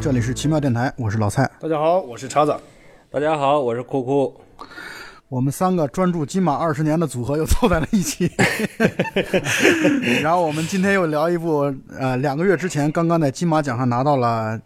[0.00, 1.48] 这里是奇妙电台，我是老蔡。
[1.60, 2.56] 大家好，我是叉子。
[3.10, 4.34] 大家好，我是酷酷。
[5.28, 8.30] 我们三个专注金马二十年的组合又凑在了一起，
[10.22, 14.58] 然后我们今天又聊一部呃，两个月之前刚刚在金马奖上拿到了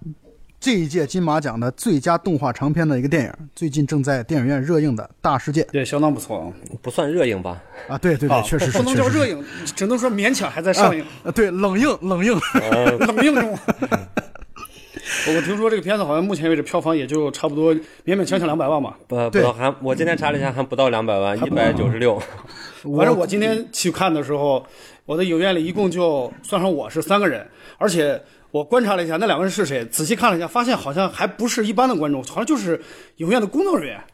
[0.61, 5.63] 这一届金马奖的最佳动画长片的一个电影，最近正在电影院热映的《大世界》。
[5.73, 6.47] 对，相当不错啊，
[6.81, 7.61] 不算热映吧？
[7.89, 9.45] 啊，对对对，确实是，不能叫热映，
[9.75, 11.05] 只能说勉强还在上映。
[11.25, 12.39] 啊，对，冷映，冷映，
[13.05, 13.59] 冷映中。
[15.37, 18.97] 我听说这个片子好像目前为止票房也就差不多勉勉强强两百万吧。
[19.09, 22.21] 不不到还，我今天查了一下，还不到两百万，一百九十六。
[22.97, 24.65] 反正我今天去看的时候，
[25.07, 27.47] 我的影院里一共就算上我是三个人，
[27.79, 32.79] 而且我观察了一下那两个人是谁，仔细看了一下，发现好像还不是一般的观众，好像就是
[33.17, 34.05] 影院的工作人员，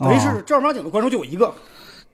[0.00, 1.54] 等于是正儿八经的观众就我一个。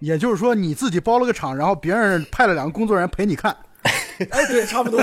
[0.01, 3.57] 也就是说你自己包了个场，然后别人派了两个工作人员陪你看。
[4.31, 5.01] 哎，对，差不多。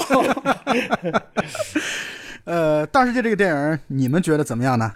[2.50, 4.92] 呃，大世界这个电影，你们觉得怎么样呢？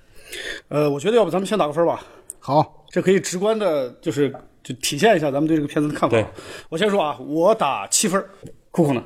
[0.70, 2.00] 呃，我觉得要不咱们先打个分吧。
[2.40, 6.18] 好，这可以直观的，就是就体现一下咱们对这个片子的看法。
[6.70, 8.26] 我先说啊，我打七分。
[8.72, 9.04] 酷酷呢？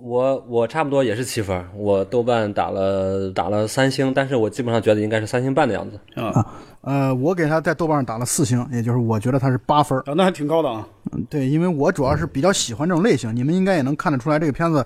[0.00, 1.62] 我我差不多也是七分。
[1.74, 6.00] 我豆瓣打了打了三星，但是我基本上觉得应该是三星半的样子。
[6.18, 6.46] 啊，
[6.80, 9.98] 呃，我给他在豆瓣上打了四星，也就是我觉得他是八分。
[10.06, 10.88] 啊，那还挺高的啊。
[11.12, 14.82] 嗯，对，因为我主要是比较喜欢这种类型，你们应该也能看得出来，这个片子。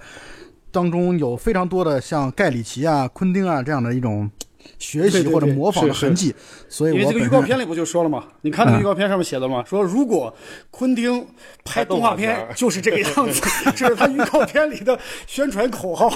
[0.72, 4.30] 当中有非常多的像盖里奇啊、昆汀啊这样的一种
[4.78, 6.34] 学习或者模仿的痕迹，
[6.68, 8.24] 所以因为这个预告片里不就说了吗？
[8.42, 9.64] 你看那个预告片上面写的吗？
[9.66, 10.34] 说如果
[10.70, 11.26] 昆汀
[11.64, 13.40] 拍动画片就是这个样子，
[13.74, 16.10] 这是他预告片里的宣传口号。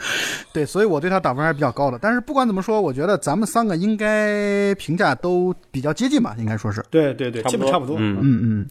[0.54, 1.98] 对，所以我对他打分还是比较高的。
[2.00, 6.82] 但是不管怎么说，我觉得咱们三个应该评价都比较接近吧，应该说是。
[6.90, 7.96] 对对对，基本差不多。
[7.98, 8.68] 嗯嗯嗯。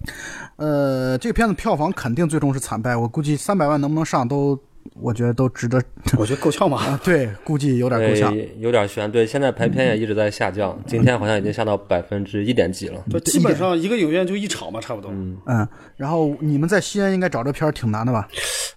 [0.57, 4.59] 呃，这个片子票房肯定最终是惨败，我估计三百万能不能上都。
[4.99, 5.81] 我觉得都值得，
[6.17, 6.99] 我觉得够呛吧？
[7.03, 9.11] 对，估计有点够呛，有点悬。
[9.11, 13.03] 对，现在排片也一直在下降，今天好像已经下到百分之一点几了。
[13.09, 15.09] 对，基本上一个影院就一场吧，差不多。
[15.11, 15.67] 嗯嗯。
[15.95, 18.27] 然后你们在西安应该找这片儿挺难的吧？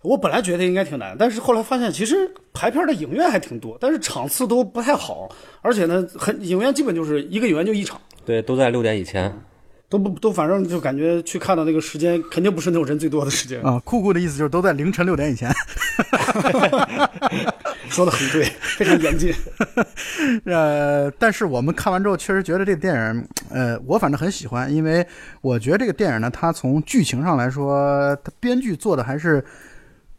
[0.03, 5.28] 我本来觉得应该挺难，但是后来发现其实排片的影院还挺多，但是场次都不太好，
[5.62, 8.00] 而且呢，很影院基本就是一个影院就一场。
[8.25, 9.32] 对，都在六点以前。
[9.87, 13.81] 都不都，反正就感觉去看的那个时间，肯定不是那种人最多的时间啊。
[13.84, 15.48] 酷酷的意思就是都在凌晨六点以前，
[17.88, 19.32] 说的很对，非常严谨。
[20.47, 25.06] 呃，但是我们看完之后，确实觉得这个电影，呃，我反正很喜欢，因为
[25.41, 29.44] 我觉得这个电影呢，它从剧情上来说，它编剧做的还是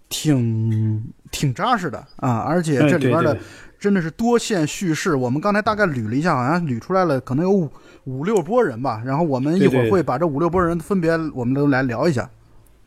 [0.09, 3.37] 挺挺扎实的啊，而且这里边的
[3.79, 5.15] 真的是多线叙事。
[5.15, 7.69] 我们刚才大概捋了一下，好像捋出来了，可能有五。
[8.05, 12.29] 五六波人吧，然后我们一会儿会把这五六波人分别，我们都来聊一下。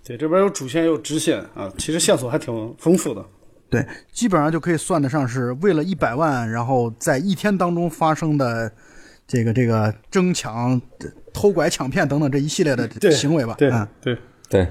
[0.08, 3.22] 对，这边有主线，有支线啊，其实线索还挺丰富的。
[3.68, 8.72] 对，基本上就可以算得上是为了一百万，然后在一天当中发生的
[9.26, 10.80] 这个这个争抢、
[11.34, 13.54] 偷拐、抢骗等等这一系列的行为吧。
[13.58, 13.70] 对，
[14.00, 14.66] 对，对。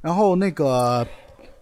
[0.00, 1.06] 然后那个。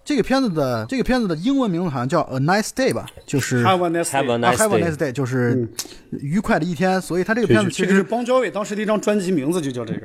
[0.03, 5.69] 这个片子的这个片子的英文名字好像叫 A Nice Day 吧，就是 Have a Nice Day，Have a Nice Day，就是
[6.11, 7.01] 愉快的一天。
[7.01, 10.01] 所以它这个片子其实是邦乔维当时的一张专辑名字就叫这个。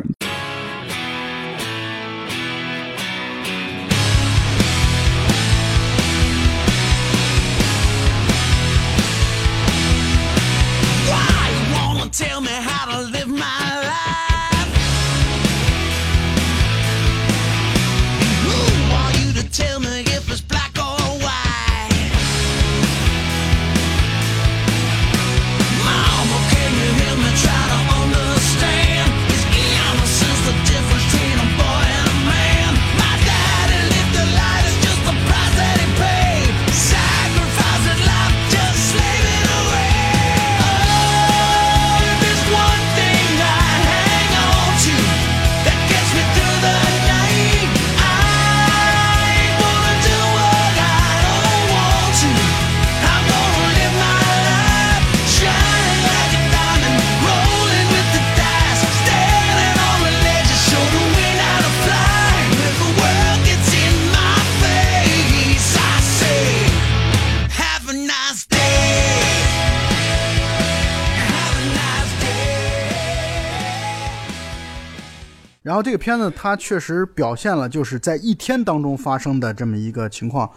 [75.96, 80.50] 个片子它确实表现了就是在一天当中发生的这么一个情况。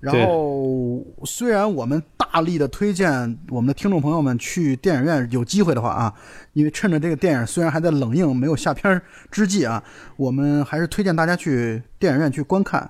[0.00, 6.14] 然后虽然我们大力的推荐我们的听众朋友们去电影院有机会的话啊，
[6.52, 9.00] 因为趁着这个电影虽然还在冷映没有下片
[9.30, 9.82] 之际啊，
[10.16, 12.88] 我们还是推荐大家去电影院去观看。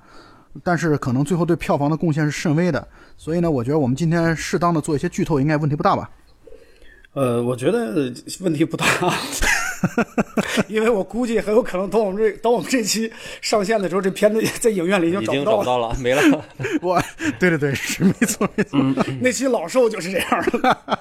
[0.65, 2.87] 但是可能最后对票房的贡献是甚微的。
[3.17, 6.11] 所以呢，我觉得我们今天适当的做一些剧透，应该问题不大吧？
[7.15, 8.85] 呃，我觉得问题不大，
[10.69, 15.45] 因为我估计很有可能等我们这等我们这期上线的时候，这片子 在影院里已经已找不到了。
[15.45, 16.45] 经找不到了，没了。
[16.83, 17.03] 我，
[17.39, 18.79] 对对对，是没错没错。
[19.21, 20.99] 那期老兽就是这样的。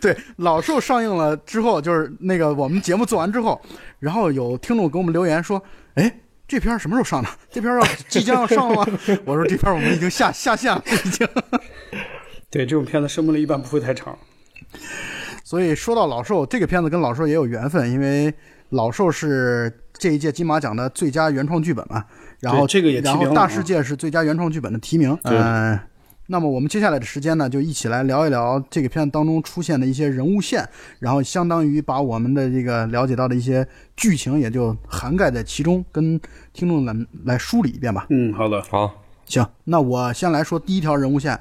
[0.00, 3.60] 对，老兽上映了之后，就是那个我们节目做完之后，
[3.98, 5.62] 然后有听众给我们留言说
[5.94, 7.28] ：“哎，这片什么时候上的？
[7.50, 8.86] 这片儿要即将要上了吗？”
[9.24, 11.28] 我说：“这片我们已经下下线了，已经。
[12.50, 14.16] 对，这种片子生命力一般不会太长。”
[15.52, 18.32] 所以说到老兽，这个片子跟老兽也有缘分，因为
[18.70, 22.02] 老兽是这一届金马奖的最佳原创剧本嘛，
[22.40, 25.14] 然后这个也提然后名了啊大世界是最佳原创剧本的提名。
[25.22, 25.78] 对嗯、
[26.28, 30.66] 那么我们接下来的时间呢，就一起来聊一聊这个片子当中出现的一些人物线，
[31.00, 36.18] 然后相当于把我们的这个了解到的一些剧情也就涵盖在其中，跟
[36.54, 36.96] 听众来
[37.26, 38.06] 来梳理一遍吧。
[38.08, 38.62] 嗯，好的。
[38.70, 38.90] 好，
[39.26, 41.38] 行，那我先来说第一条人物线。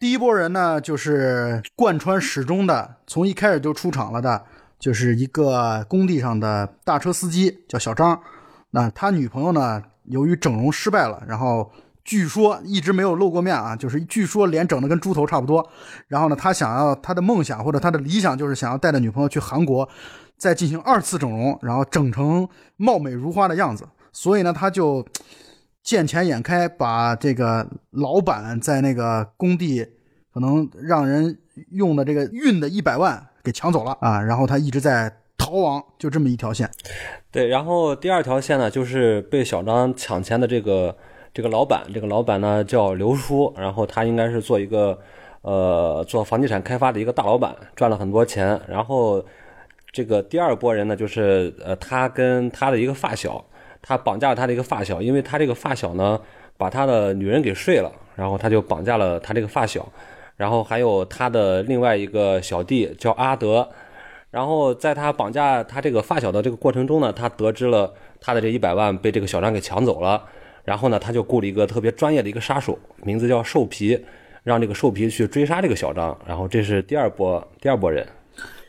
[0.00, 4.42] 第一波人呢，就是贯穿始终的，从一开始就出场了的，
[4.78, 8.18] 就是一个工地上的大车司机，叫小张。
[8.70, 11.70] 那他女朋友呢，由于整容失败了，然后
[12.02, 15.68] 据说一直没有露过面啊，就是据说脸整得跟猪头差不多。
[16.08, 19.86] 然后呢，他想要他的梦想或者他的理想就是想要带着女朋友去韩国，
[20.38, 22.48] 再进行二次整容，然后整成
[22.78, 23.86] 貌美如花的样子。
[24.14, 25.06] 所以呢，他就
[25.82, 29.86] 见钱眼开，把这个老板在那个工地
[30.32, 31.38] 可能让人
[31.70, 36.70] 用的这个运的一百万给抢走了啊，然后他一直在逃亡，就这么一条线。
[37.32, 40.96] 对，然后第二条线呢，就是被小张抢钱的这个
[41.32, 44.98] 这个老板，这个老板呢叫刘叔，然后他应该是做一个
[45.42, 48.60] 呃做房地产开发的一个大老板，赚了很多钱。
[48.68, 49.24] 然后
[49.90, 53.44] 这个第二波人呢，就是呃他跟他的一个发小，
[53.82, 56.20] 他绑架了他的一个发小，因为他这个发小呢
[56.56, 59.90] 把他的女人给睡了，然后他就绑架了他这个发小，
[60.36, 63.68] 然后还有他的另外一个小弟叫阿德。
[64.30, 70.22] 然后在他绑架他这个发小的这个过程中呢，他得知了他的这一百万被这个小张给抢走了。
[70.62, 73.98] 然后呢，他就雇了一个特别专业的一个杀手，名字叫兽皮，
[74.44, 76.16] 让这个兽皮去追杀这个小张。
[76.24, 78.06] 然后这是第二波第二波人。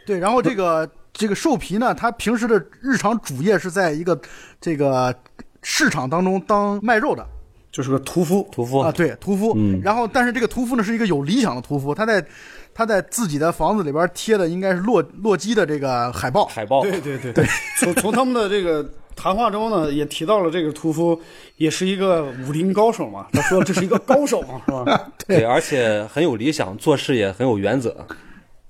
[0.04, 4.20] 对，然后这个这个兽皮呢，他平时的日常主业是在一个
[4.60, 5.14] 这个
[5.62, 7.26] 市场当中当卖肉的
[7.72, 9.54] 就是个屠夫，屠夫啊，对，屠夫。
[9.56, 12.26] 嗯然后，但是这个屠夫呢是一个有理想的屠夫，他在
[12.74, 16.46] 他在自己的房子里边贴的应该是洛洛基的这个海报。
[16.46, 17.46] 海报，对对对对。
[17.80, 18.86] 从从他们的这个
[19.16, 21.18] 谈话中呢，也提到了这个屠夫
[21.58, 23.28] 也是一个武林高手嘛。
[23.32, 25.12] 他说这是一个高手嘛，是吧？
[25.28, 28.06] 对，而且很有理想，做事也很有原则。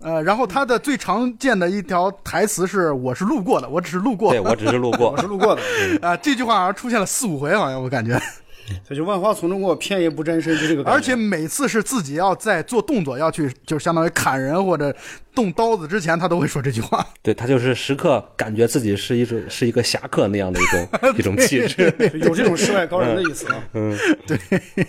[0.01, 4.31] 呃，然后他的最常见的一条台词是：“我是路过的，我只是路过。
[4.31, 5.21] 对我只是路过 我。
[5.21, 5.61] 是路过的。
[6.01, 8.19] 啊，这句话好像出现了四五回，好像我感觉，
[8.87, 10.83] 这就万花丛中过，片叶不沾身，就这个。
[10.89, 14.95] 而且每次是自己要在做动作要去，就相当于砍人或者
[15.35, 17.05] 动刀子之前，他都会说这句话。
[17.21, 21.93] 对他就是时刻感觉自己是一种是一个侠客那样的一种一种气质。
[22.23, 23.63] 有这种世外高人的意思啊。
[23.73, 24.39] 嗯，对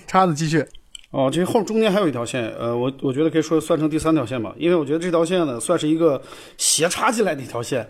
[0.06, 0.64] 叉子继续，
[1.12, 6.20] 哦，这后中间还有一条线，呃，我我觉得可以说算成第三条线吧，因为我觉得这条线呢算是一个
[6.56, 7.86] 斜插进来的一条线，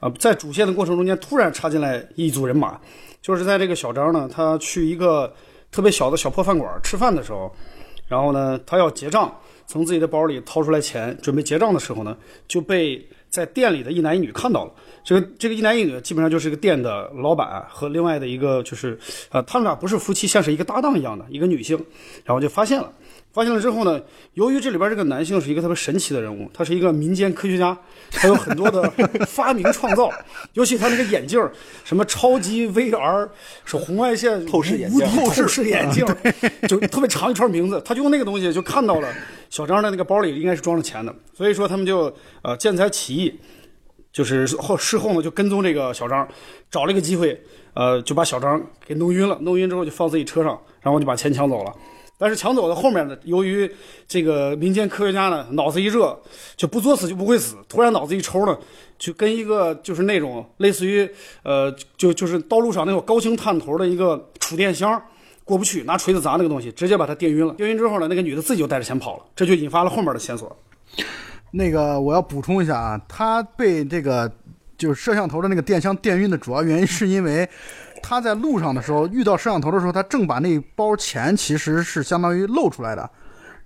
[0.00, 2.80] 啊、在主线的过程中间突然插进来一组人马，
[3.22, 5.32] 就是在这个小张呢，他去一个
[5.70, 7.54] 特别小的小破饭馆吃饭的时候，
[8.08, 9.32] 然后呢，他要结账，
[9.68, 12.16] 从自己的包里掏出来钱准备结账的时候呢，
[12.48, 14.72] 就被在店里的一男一女看到了。
[15.04, 18.98] 这个这个一男一女基本上就是个店的老板和另外的一个就是
[19.30, 21.76] 呃，他们俩不是夫妻，像是一个搭档一样的一个女性，
[22.24, 22.90] 然后就发现了。
[23.32, 24.00] 发现了之后呢，
[24.34, 27.76] 由于这里边这个男性是一个特别神奇的人物，他是一个民间科学家，
[28.12, 28.88] 他有很多的
[29.26, 30.08] 发明创造，
[30.52, 33.28] 尤其他那个眼镜儿，什么超级 VR
[33.64, 36.06] 是红外线透视眼镜透视眼镜，
[36.68, 39.12] 就特别长一串名字，他就用那个东西就看到了
[39.50, 43.34] 小张的那个包里应该是装着钱的，所以说他们就呃见财起意，
[44.14, 46.26] 就是后事后呢就跟踪这个小张，
[46.70, 47.38] 找了一个机会，
[47.74, 51.74] 呃就把小张给弄晕了，弄晕之后就放自己车上，然后就把钱抢走了。
[52.16, 53.68] 但是抢走的后面呢，由于
[54.06, 56.16] 这个民间科学家呢脑子一热，
[56.56, 58.56] 就不作死就不会死，突然脑子一抽呢，
[58.96, 61.10] 就跟一个就是那种类似于
[61.42, 65.02] 呃就就是道路上那种高清探头的一个储电箱
[65.42, 67.52] 过不去，拿锤子砸那个东西，直接把他电晕了。
[67.54, 70.56] 电晕之后呢，那个女的自己就带着钱跑了，这就引发了后面的线索。
[71.56, 74.30] 那个我要补充一下啊，他被这个
[74.76, 77.48] 就是摄像头的那个电箱电晕的主要原因是因为
[78.02, 83.08] 他在路上的时候遇到摄像头的时候，他正把那包钱其实是相当于露出来的，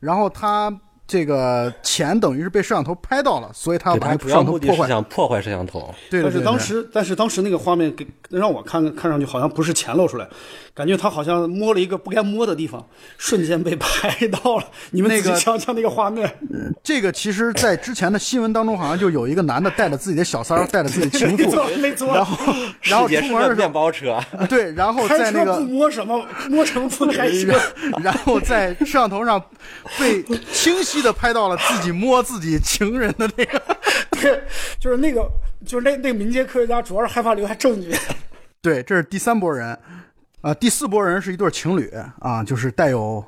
[0.01, 0.71] 然后他
[1.09, 4.87] 这个钱等于是被摄像头拍到了，所以他要把这摄像头破坏。
[4.87, 5.93] 想破坏摄像头。
[6.11, 10.29] 对对对对但是当时，但是当时那个画面给让我看看上去好像不是钱露出来，
[10.75, 12.87] 感觉他好像摸了一个不该摸的地方，
[13.17, 14.65] 瞬间被拍到了。
[14.93, 16.31] 你们那个仔细想想那个画面，
[16.85, 22.15] 这个其实，在之前的新闻当中，好像就有一个男的带着自己的小三儿，带着自己的 情妇，没错。
[22.15, 27.59] 然后 然后出门的时候，面包车，对，然后在那个不摸什么，摸什么不开车。
[28.03, 29.43] 然后在摄像头上
[29.99, 30.23] 被
[30.53, 33.63] 清晰的拍到了自己摸自己情人的那个。
[34.21, 34.43] 对，
[34.81, 35.29] 就是那个，
[35.65, 37.95] 就是那那个民间科学家，主要是害怕留下证据。
[38.61, 39.79] 对，这是第三波人，
[40.41, 41.89] 啊、第四波人是一对情侣
[42.19, 43.25] 啊，就是带有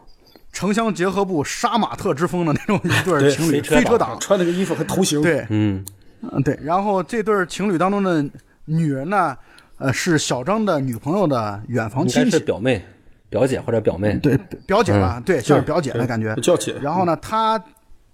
[0.52, 4.20] 城乡结合部杀马特之风的那种一对对情侣，飞车党飞车党。
[4.20, 5.84] 穿那个衣服和头型，对，嗯，
[6.22, 6.58] 嗯，对。
[6.62, 8.28] 然后这对情侣当中的
[8.64, 9.36] 女人呢，
[9.78, 12.84] 呃，是小张的女朋友的远房亲戚，是表妹、
[13.30, 14.14] 表姐或者表妹。
[14.16, 16.34] 对，表姐吧，对，像是表姐的感觉。
[16.42, 16.75] 叫姐。
[16.82, 17.58] 然后呢，他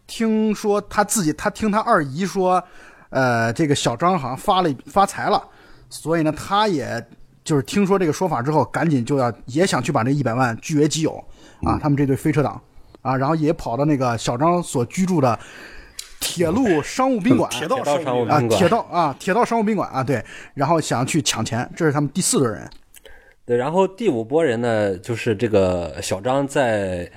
[0.07, 2.63] 听说他自己，他听他二姨说，
[3.11, 5.43] 呃，这个小张好像发了发财了，
[5.91, 7.05] 所以呢，他也
[7.43, 11.13] 就是听说这个说法之后，赶紧就要也想去把这一百万据为己有
[11.63, 11.79] 啊。
[11.81, 12.61] 他们这对飞车党
[13.03, 15.39] 啊，然后也跑到那个小张所居住的
[16.21, 17.51] 铁路商务宾馆。
[17.51, 22.69] 铁道商务啊，宾馆铁道啊，铁道商务宾馆啊，对，然后想去抢钱，这是他们第四队人。
[23.47, 27.11] 对，然后第五波人呢，就是这个小张在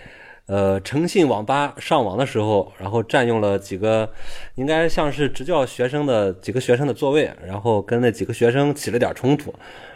[0.45, 4.09] 呃诚信网吧上网的时候，然后占用了几个
[4.55, 9.53] 应该像是执教学生的几个学生的座位，然后跟那几个学生起了点冲突，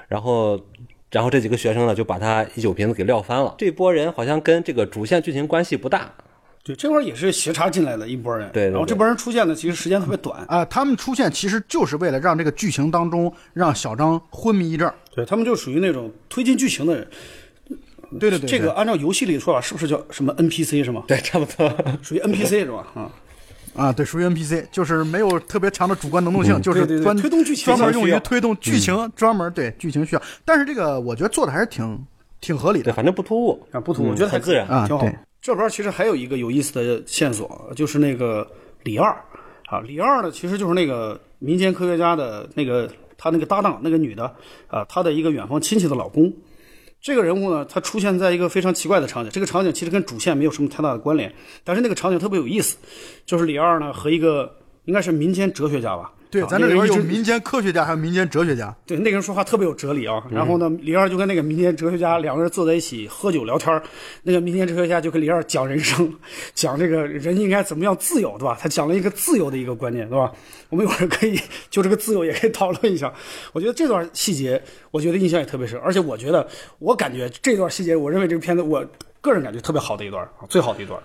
[0.10, 0.60] 然后。
[1.12, 3.54] 然后这几个学生呢，就把他一酒瓶子给撂翻了。
[3.60, 6.12] 这波人好像跟这个主线剧情关系不大，
[6.63, 8.50] 对，这块儿也是斜插进来的一波人。
[8.53, 10.46] 对对对然后这波人出现的其实时间特别短。
[10.48, 14.96] 啊，他们出现其实就是为了让这个剧情当中让小张昏迷一阵儿。
[15.13, 17.08] 对他们就属于那种推进剧情的人。
[18.20, 21.03] 对对对，这个按照游戏里的说法，是不是叫什么 NPC 是吗？
[21.08, 21.70] 对，差不多。
[22.01, 22.86] 属于 NPC 是吧？
[22.93, 23.12] 啊，
[23.75, 30.22] 啊，对，属于 NPC，就是没有特别强的主观能动性，就是对对对专推动剧情专门用于推动剧情，专门对剧情需要。
[30.46, 32.00] 但是这个我觉得做的还是挺
[32.39, 33.67] 挺合理对，的反正不突兀。
[33.72, 35.13] 啊，不突兀，我觉得很自然啊挺好对。
[35.43, 38.50] 这边其实还有一个有意思的线索，就是那个
[38.83, 39.12] 李二
[39.65, 44.23] 啊，李二呢其实就是那个民间科学家的那个他那个搭档那个女的
[44.67, 46.31] 啊，他的一个远方亲戚的老公。
[47.01, 51.29] 这个人物呢，他出现在一个非常奇怪的场景，这个场景其实跟主线没有什么太大的关联，
[51.65, 52.77] 但是那个场景特别有意思，
[53.25, 54.50] 就是李二呢和一个
[54.85, 56.09] 应该是民间哲学家吧。
[56.34, 58.75] 对，啊咱这里边有民间科学家，还有民间哲学家。
[58.88, 60.20] 对，那个人说话特别有哲理啊。
[60.32, 63.84] 嗯然后呢，李二就跟那个民间哲学家两个人坐在一起喝酒聊天儿
[64.24, 66.12] 那个民间哲学家就跟李二讲人生，
[66.56, 68.58] 讲这个人应该怎么样自由，对吧？
[68.60, 70.32] 他讲了一个自由的一个观念，对吧？
[70.70, 73.13] 我们一会儿可以就这个自由也可以讨论一下。
[73.52, 74.60] 我觉得这段细节，
[74.90, 76.48] 我觉得印象也特别深，而且我觉得，
[76.80, 78.84] 我感觉这段细节，我认为这个片子，我
[79.22, 81.00] 个人感觉特别好的一段，啊最好的一段。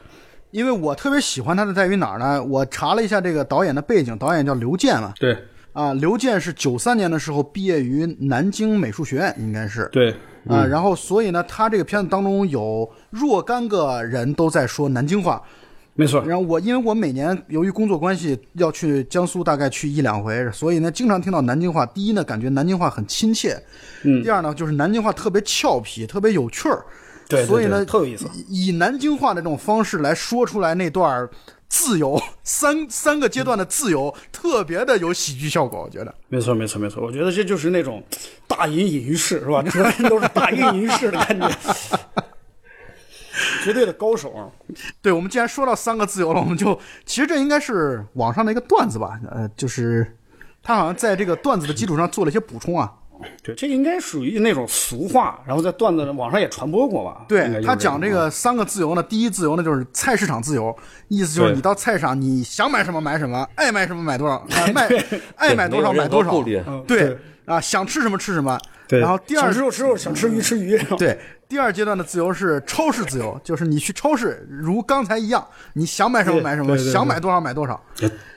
[0.51, 2.43] 因为我特别喜欢他的在于哪儿呢？
[2.43, 5.13] 我查了一下这个导演的背景，导演叫刘健嘛。
[5.19, 5.37] 对
[5.75, 9.89] 啊，刘健是九三年的时候毕业于南京美术学院，应该是。
[9.93, 10.11] 对，
[10.49, 15.41] 啊，然后所以呢，他这个片子当中有若干个人都在说南京话，
[15.95, 16.25] 没错。
[16.25, 21.85] 然后我因为我每年由于工作关系要去江苏，大概去一两回，所以呢经常听到南京话。
[21.87, 23.51] 第一呢，感觉南京话很亲切；
[24.03, 26.83] 嗯第二呢，就是南京话特别俏皮，特别有趣儿。
[27.29, 31.29] 对对所以呢，特有意思以以南京话的这种方式来说出来那段儿
[31.69, 36.15] 自由三三个阶段的自由，特别的有喜剧效果，我觉得。
[36.29, 37.05] 没错，没错，没错。
[37.05, 38.03] 我觉得这就是那种
[38.47, 39.63] 大隐隐于市，是吧？
[39.63, 41.51] 整个人都是大隐隐于市的感觉，
[43.63, 44.49] 绝对的高手啊！
[45.03, 50.17] 对，我们既然说到三个自由了，我们就其实这应该是网上的一个段子吧，呃，就是
[50.63, 52.95] 他好像在这个段子的基础上做了一些补充啊。
[53.43, 57.25] 对，这应该属于那种俗话，然后在段子网上也传播过吧？
[57.29, 60.75] 对他讲这个三个自由呢，第一自由呢就是菜市场自由，
[61.09, 64.89] 意思就是你到菜市场，你想买什么买什么，爱买什么买多少， 啊、卖
[65.37, 68.59] 爱买多少买多少对对啊，想吃什么吃什么。
[68.87, 70.79] 对，然后第二想吃肉吃肉，想吃鱼吃鱼。
[70.97, 77.79] 对，第二阶段的自由是超市自由，就是你去超市，如刚才一样，你想买什么买什么，想买多少买多少。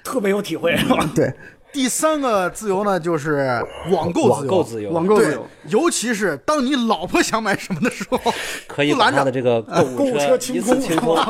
[0.04, 1.10] 特别有体会，是吧？
[1.16, 1.34] 对，
[1.74, 4.30] 第三个自由呢，就是网购自由。
[4.30, 8.20] 网购自由网购自由，尤其是当你老婆想买什么的时候，
[8.68, 11.16] 可以拦着的这个购购物车清一次空清空。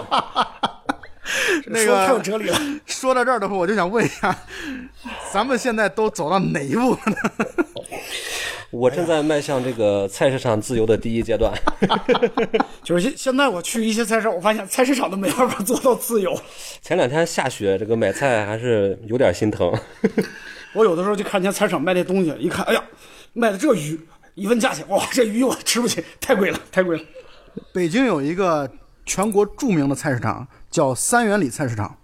[1.67, 2.59] 那说得太有个哲理了。
[2.85, 4.35] 说到这儿的话，我就想问一下，
[5.31, 7.15] 咱们现在都走到哪一步了呢？
[8.71, 11.53] 我正在迈向这个菜市场自由的第一阶段。
[12.83, 16.35] 就是现现在我去一些菜市场，我发现菜市场都没办法做到自由。
[16.81, 19.71] 前两天下雪，这个买菜还是有点心疼。
[20.73, 22.83] 我有的时候就看见菜市场卖那东西，一看，哎呀，
[23.33, 23.99] 卖的这鱼，
[24.35, 27.03] 一问价钱，哇，这鱼我吃不起，太贵了，太贵了。
[27.73, 28.69] 北京有一个
[29.05, 31.97] 全国著名的菜市场，叫三元里菜市场。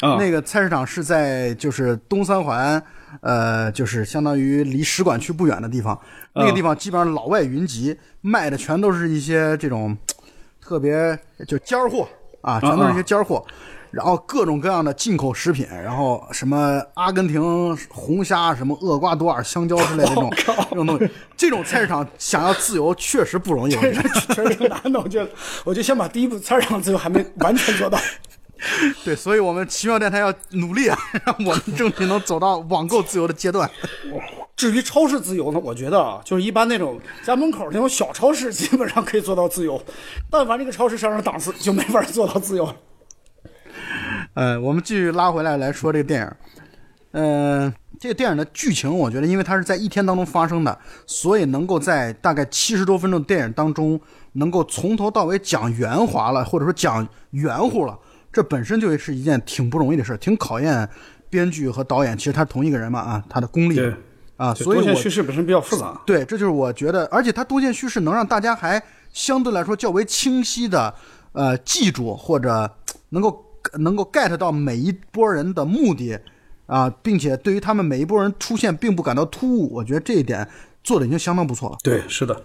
[0.00, 2.80] 啊，那个菜市场是在就是东三环，
[3.20, 5.98] 呃，就是相当于离使馆区不远的地方。
[6.34, 9.96] 那个地方基本上老外云集，卖的全都是一些这种
[10.60, 12.08] 特别就尖儿货
[12.40, 13.44] 啊，全都是一些尖儿货。
[13.90, 20.32] 然后各种各样的进口食品，然后什么阿根廷红虾、什么厄瓜多尔香蕉之类的这种
[20.70, 23.72] 这种东西，这种菜市场想要自由确实不容易。
[23.74, 24.98] 确实挺难的。
[24.98, 25.30] 我觉得，
[25.64, 27.98] 我就先把第一步菜市场自由还没完全做到。
[29.04, 33.68] 对，所以我们奇妙电台要努力啊， 让我们争取能走到网购自由的阶段。
[34.54, 39.82] 至于超市自由呢，我觉得啊，就是一般那种家门口那种小超市，基本上可以做到自由。
[40.30, 42.76] 但凡这个超市上升档次，就没法做到自由了。
[44.34, 46.30] 呃，我们继续拉回来来说这个电影。
[47.14, 54.00] 嗯、这个电影的剧情，我觉得因为它是在一天当中发生的，所以能够在大概七十多分钟的电影当中，
[54.34, 57.98] 能够从头到尾讲圆滑了，或者说讲圆乎了，
[58.32, 60.88] 这本身就是一件挺不容易的事儿，挺考验
[61.28, 62.16] 编剧和导演。
[62.16, 63.94] 其实他是同一个人嘛，啊，他的功力对
[64.36, 66.00] 啊，所以多线我叙事本身比较复杂。
[66.06, 70.92] 对，这就是我觉得，而且它多线叙事能让大家还相对来说较为清晰的
[71.32, 72.68] 呃记住或者
[73.10, 73.44] 能够
[73.78, 76.18] 能够 get 到每一波人的目的
[76.66, 80.48] 啊，并且对于他们每一波人出现并不感到突兀，我觉得这一点
[80.82, 81.76] 做的已经相当不错了。
[81.82, 82.42] 对，是的，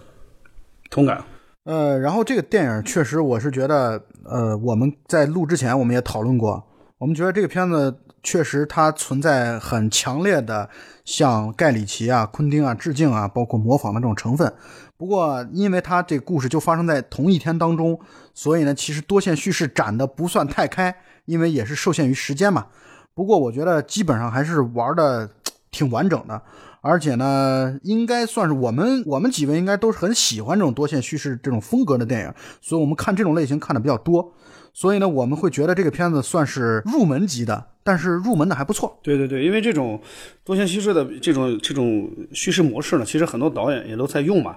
[0.90, 1.24] 同感。
[1.68, 10.66] 呃，然后这个电影确实，我是觉得，呃，我们在录之前我们也讨论过，我们觉得这个片子确实它存在很强烈的
[11.04, 14.50] 向盖里奇啊、昆汀啊致敬啊，包括模仿的这种成分。
[14.96, 18.00] 不过，因为它这故事就发生在同一天当中，
[18.32, 20.96] 所以呢，其实多线叙事展的不算太开，
[21.26, 22.68] 因为也是受限于时间嘛。
[23.12, 25.28] 不过，我觉得基本上还是玩的
[25.70, 26.40] 挺完整的。
[26.80, 34.32] 而且呢，应该算是我们我们几位应该都是很喜欢这种多线叙事这种风格的电影，所以我们看这种类型看的比较多。
[34.72, 38.96] 所以呢，我们会觉得这个片子算是入门级的，但是入门的还不错。
[39.02, 40.00] 对对对，因为这种
[40.44, 44.56] 多线叙事的这种这种叙事模式呢，其实很多导演也都在用嘛。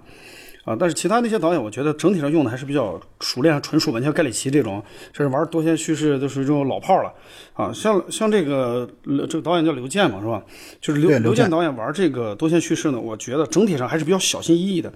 [0.63, 7.12] 啊，但是其他那些导演，我觉得整体上用的还是比较熟练、纯熟文，像盖里奇这种，这是玩多线叙事都属于这种老炮了。
[7.54, 10.43] 啊，像像这个呃这个导演叫刘健嘛，是吧？
[10.80, 14.91] 就是刘刘健导演玩这个多线叙事呢，我觉得整体上还是比较小心翼翼的。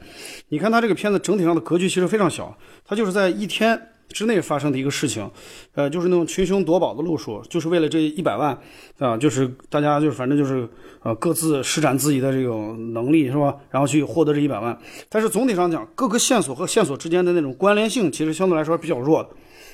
[0.50, 5.30] 你看他这个片子整体上的格局其实非常小，他就是在一天之内发生的一个事情，
[5.74, 8.58] 呃，就是那种群雄夺宝的路数，就是为了这一百万
[8.98, 10.68] 啊，就是大家就是反正就是
[11.04, 14.78] 呃各自施展自己的这种能力是吧，然后去获得这一百万。
[15.10, 19.28] 但是总体上讲，各个线索和线索之间的那种关联性，其实相对来说比较弱。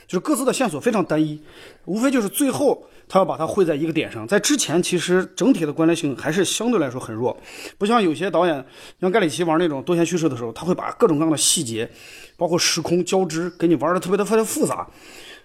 [0.07, 1.39] 就是各自的线索非常单一，
[1.85, 7.38] 无非就是最后他要把它汇在一个点上，在之前其实整体的关联性还是相对来说很弱，
[7.78, 8.65] 不像有些导演
[9.02, 11.89] 像盖里奇玩那种多线叙事的时候，他会把各种各样的细节，
[12.38, 14.88] 包括时空交织，给你玩的特别的特别复杂。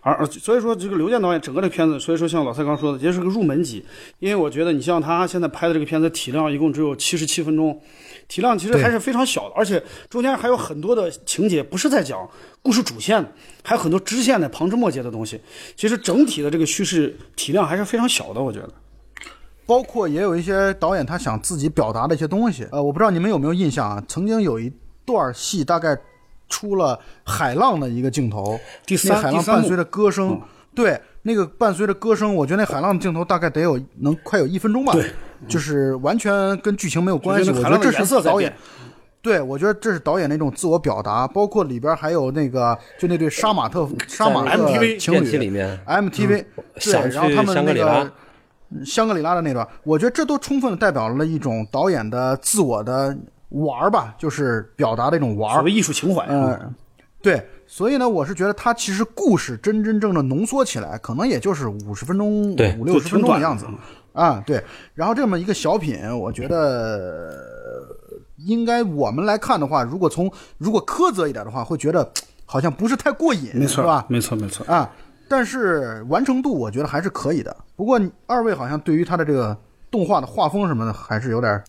[0.00, 3.84] 而而所以说这个刘健导演整个这片子，所以说像老蔡刚说的，也是个入门级，
[4.20, 7.80] 因为我觉得你像他现在拍的这个片子体量一共只有七十七分钟，
[8.28, 12.28] 体量其实还是非常小的，而且中间还有很多的情节不是在讲
[12.62, 15.40] 故事主线的，还有很多支线的旁枝末节的东西。
[15.76, 18.70] 其实整体的这个叙事体量还是非常小的，我觉得。
[19.66, 22.64] 包括也有一些导演他想自己表达的一些东西。
[22.70, 24.04] 呃，我不知道你们有没有印象啊？
[24.06, 24.72] 曾经有一
[25.04, 25.98] 段戏，大概
[26.48, 30.40] 出了海浪的一个镜头，第三那海浪伴随着歌声，
[30.72, 35.10] 对，那个伴随着歌声，我觉得那海浪的镜头大概得有能快有一分钟吧，对，
[35.48, 37.50] 就是完全跟剧情没有关系。
[37.50, 38.52] 我觉得这是导演。
[39.22, 44.68] 对，我觉得这是导演那种自我表达，包括里边还有那个，就那对杀马特杀马特
[44.98, 45.78] 情侣电梯里面。
[45.86, 46.44] MTV，、
[46.74, 48.04] 对，然后他们那香格里拉。
[48.04, 48.12] 个
[48.84, 53.16] 香格里拉的那段，我觉得这都充分的代表了一种导演的自我的
[53.50, 55.54] 玩儿吧，就是表达的一种玩儿。
[55.54, 56.74] 所谓艺术情怀，嗯，
[57.22, 63.66] 对，所以呢，我是觉得他其实故事真真正正浓缩起来，可能也就是五十分钟、对五六十分钟的样子
[64.16, 64.42] 啊。
[64.44, 67.96] 对，然后这么一个小品，我觉得呃
[68.46, 72.10] 应该我们来看的话，如果从如果苛责一点的话，会觉得
[72.44, 74.04] 好像不是太过瘾，没错是吧？
[74.08, 74.66] 没错，没错。
[74.66, 74.90] 啊，
[75.28, 77.56] 但是完成度我觉得还是可以的。
[77.76, 79.56] 不过二位好像对于他的这个
[79.90, 81.64] 动画的画风什么的，还是有点儿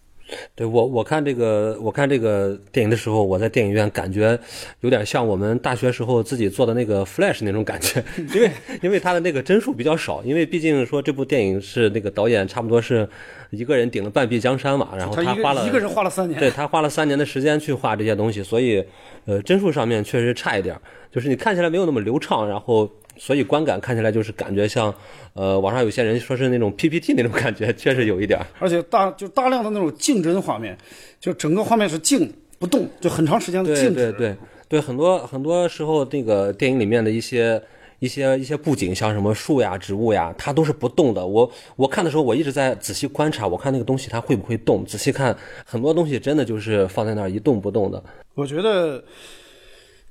[0.55, 4.37] 对我，我看这个，我看这个电影的时候，我在电影院感觉
[4.81, 13.07] 有点像我们大学时候自己做的那个 Flash 那种感觉， 因为因为它的那个帧数比较少，因为毕竟说这部电影是那个导演差不多是
[13.51, 18.83] 一个人顶了半壁江山嘛，然后他花了个一个人花了三年，对他花了三年的时间去画这些东西，所以
[19.25, 20.75] 呃帧数上面确实差一点，
[21.11, 24.93] 就是你看起来没有那么流畅，然后所以观感看起来就是感觉像
[25.33, 28.45] 呃网上有些人说是那种 PPT 那种感觉，确实有一点儿。
[28.59, 30.77] 而且大就大量的那种静帧画面，
[31.19, 33.95] 就整个画面是静不动，就很长时间的静止。
[33.95, 34.35] 对对
[34.69, 37.61] 对，很多很多时候那个电影里面的一些
[37.99, 41.25] 一些一些布景，像什么树呀、植物呀，它都是不动的。
[41.25, 44.85] 我我看的时候，我一直在仔细观察，我看那个东西它会不会动。
[44.85, 48.03] 仔细看，很多东西真的就是放在那儿一动不动的。
[48.35, 49.03] 我觉得，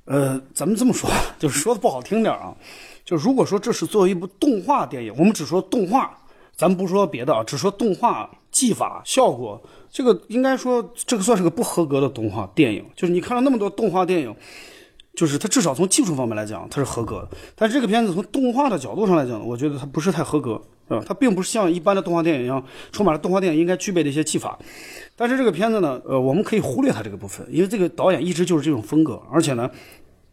[0.06, 2.56] 呃，咱们这么说，就是说的不好听点儿啊，
[3.06, 6.18] 就如果说这是作为一部动画电影，我们只说动画，
[6.56, 12.84] 咱们不说别的啊，只说动画技法效果，这个应该说这个算是个不合格的动画电影。
[12.96, 14.34] 就是你看了那么多动画电影，
[15.14, 21.04] 就是它至少从技术方面来讲它是合格的，但是这个片子从动画的角度上来讲，我觉得它不是太合格，是吧？
[21.06, 24.58] 它并不是像一般的动画电影一样充满了动画电影应该具备的一些技法。
[25.14, 29.70] 但是这个片子呢，呃，我们可以忽略它这个部分，因为这个导演一直就是这种风格，而且呢，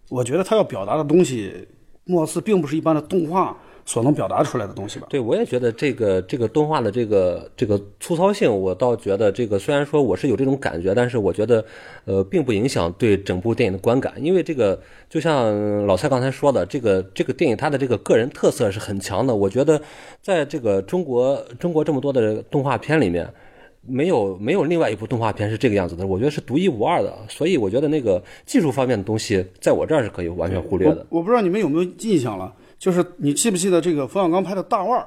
[0.09, 1.67] 我觉得他要表达的东西，
[2.06, 5.08] 貌似并不是一般的动画所能表达出来的东西吧。
[5.10, 11.63] 对，我也觉得这个这个动画的这个这个粗糙性，我倒觉得这个虽然说我是有这种感觉，但是我觉得
[12.06, 19.36] 呃并不影响对整部电影的观感，因为这个就像老蔡刚才说的，这个这个电影它的这个个人特色是很强的。
[19.36, 19.82] 我觉得
[20.22, 23.28] 在这个中国中国这么多的动画片里面。
[23.86, 31.06] 没有没有另外一部动画片是这个样子的，我觉得是独一无二的，所以我觉得那个技术方面的东西，在我这儿是可以完全忽略的。
[31.10, 35.02] 我我不知道你们有没有印象了，就是你记不记得这个冯小刚拍的《大腕儿》？《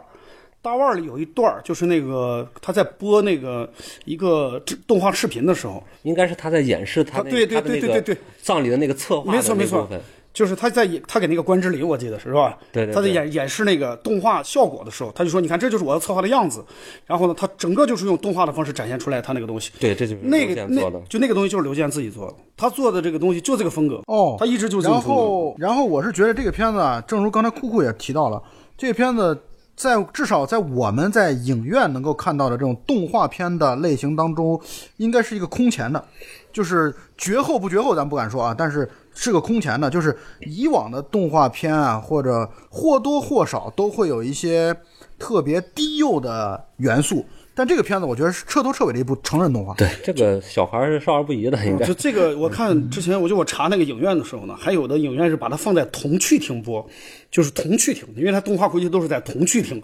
[0.62, 3.70] 大腕儿》里有一段儿，就是那个他在播那个
[4.04, 9.88] 一个动画视频的时候，应该是他在演示他那对对对对对对葬礼的那个策划没错没错。
[10.36, 12.58] 就是他在演他给那个关之琳，我记得是是吧？
[12.70, 16.62] 对对对他在演演示那个动画效果的时候，他就说：“你看，这就是我要策划的样子。”
[17.06, 19.72] 然后呢，他整个就是用动画的方式展现出来他那个东西。
[19.80, 21.00] 对，这就是刘那个那健做的。
[21.08, 25.22] 就那个东西就是刘健自己做的，他做的这个东西就这个风格哦他一直就这然个风格。
[25.22, 28.42] 后，然后我是觉得这个片子啊，正如刚才酷酷也提到了，
[28.76, 29.42] 这个片子
[29.74, 34.60] 在至少在我们在影院能够看到的这种动画片的类型当中，
[34.98, 36.04] 应该是一个空前的，
[36.52, 44.76] 就是绝后不绝后，咱不敢说啊，但是是个空前的，就是以往的动画片啊，或者或多或少都会有一些
[45.18, 47.24] 特别低幼的元素，
[47.54, 49.72] 但这个片子我觉得是彻头彻尾的一部成人动画。
[49.74, 56.86] 对，这个小孩儿是少儿不宜的，应该就这个，我看之前我就我查那个影院的时候呢，还有的影院是把它放在童趣厅播，
[57.30, 59.82] 就是童趣厅，因为它动画估计都是在童趣厅。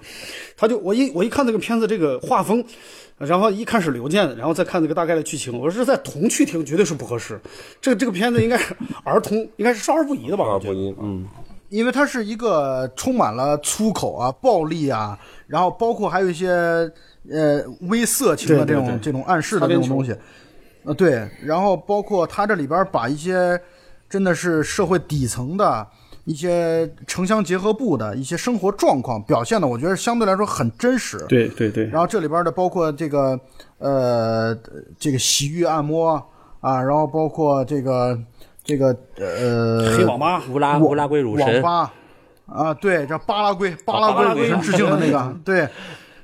[0.57, 2.63] 他就我一我一看这个片子这个画风，
[3.19, 7.41] 然后一开始刘健，然后再看这个大概的剧情，我说是在童趣厅绝对是不合适。
[7.81, 10.45] 这个这个片子应该是儿童，应该是少儿不宜的吧？
[10.45, 10.95] 儿不宜。
[11.01, 11.27] 嗯，
[11.69, 16.49] 因为它是一个充满了粗口啊、暴力啊，然后包括还有一些
[17.31, 20.17] 呃微色情的这种这种暗示的这种东西，
[20.85, 23.61] 呃对，然后包括它这里边把一些
[24.11, 25.87] 真的是社会底层的
[26.25, 31.25] 一些城乡结合部的一些生活状况表现的，我觉得相对来说很真实。
[31.29, 33.39] 对对对，然后这里边的包括这个
[33.79, 34.57] 呃
[34.99, 36.15] 这个洗浴按摩
[36.61, 38.19] 啊，然后包括这个
[38.63, 41.93] 这个呃黑网吧，乌拉乌拉圭乳神，网吧
[42.47, 45.69] 啊，对，这巴拉圭巴拉圭圭乳神致敬的那个，对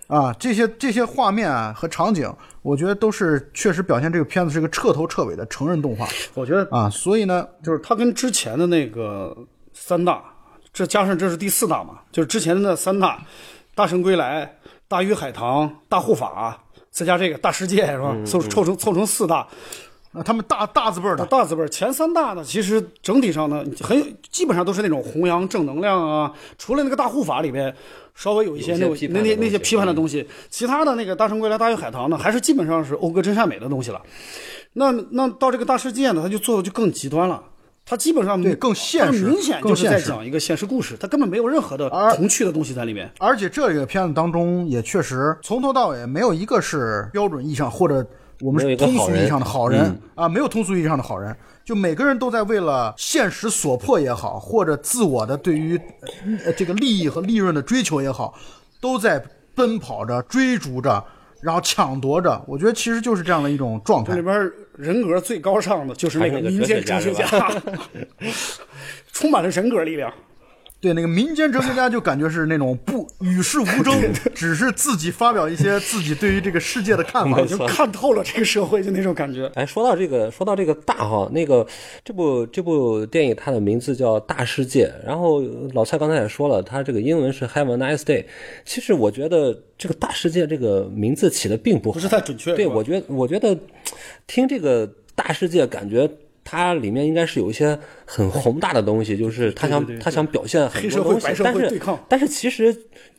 [0.06, 2.32] 啊，这些这些画面啊和场景，
[2.62, 9.37] 我觉得都是确实表现这个片子是一个彻头彻尾的成人动画我觉得啊，所以呢，就是它跟之前的那个
[9.88, 10.22] 三大，
[10.70, 13.16] 这加上这是第四大嘛，就是之前的那三大，
[13.74, 14.44] 《大圣归来》
[14.87, 18.14] 《大鱼海棠》《大护法》，再加这个《大世界》是吧？
[18.27, 19.48] 凑凑成凑成四大，
[20.12, 27.74] 啊他们大大字辈儿的，大字辈儿前三大呢，其实整体上呢，很基本上都是那种弘扬正能量啊，除了那个大护法里边
[28.14, 34.03] 稍微有一些那些那那那些批判的东西，其他的那个《大圣归来》《大鱼海棠》呢，还是基本上是讴歌真善美的东西了。
[34.74, 37.42] 那那到这个大世界呢，他就做的就更极端了。
[37.88, 43.11] 他基本上对更现实它明显就是在更现实讲一个现实故事，他根本没有任何的童趣的东西在里面。
[43.18, 48.07] 而且这个片子当中也确实从头到尾没有一个是标准意义上或者
[48.40, 55.81] 我们没有一个好人通俗意义上的好人嗯啊，没有通俗意义上的好人，就每个人都在为了现实所迫也好，或者自我的对于
[56.44, 58.35] 呃这个利益和利润的追求也好，
[58.81, 59.20] 都在
[59.55, 61.03] 奔跑着、追逐着，
[61.40, 62.40] 然后抢夺着。
[62.46, 64.22] 我觉得其实就是这样的一种状态里。
[64.22, 67.62] 边人格最高尚的就是那个民间哲学家家，
[69.12, 70.12] 充满了人格力量。
[70.80, 77.46] 对那个民间哲学家，就感觉是那种不与世无争， 只是自己发表一些自己对于这个世界的看法没。
[77.46, 79.50] 就看透了这个社会，就那种感觉。
[79.54, 81.66] 哎，说到这个，说到这个大哈，那个
[82.04, 88.24] 这部这部电影它的名字叫《大世界》，然后老蔡刚才也说了，它这个英文是 Have a nice day。
[88.64, 93.59] 其实我觉得这个“大世界”这个名字起的并不好，不是太准确对，我觉得我觉得
[94.26, 96.09] 听这个“大世界”，感觉
[96.50, 102.74] 它里面应该是有一些很宏大的东西，就是他想他想表现很多东西但是但是其实